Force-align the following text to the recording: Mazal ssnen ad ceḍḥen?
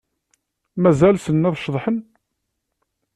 Mazal 0.81 1.17
ssnen 1.19 1.47
ad 1.49 1.55
ceḍḥen? 1.61 1.97